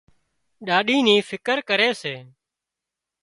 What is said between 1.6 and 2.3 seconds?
ڪري سي